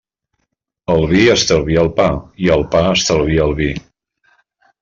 El 0.93 1.03
vi 1.11 1.19
estalvia 1.33 1.83
el 1.87 1.91
pa 1.99 2.07
i 2.47 2.51
el 2.57 2.67
pa 2.73 2.83
estalvia 2.97 3.47
el 3.49 3.55
vi. 3.61 3.73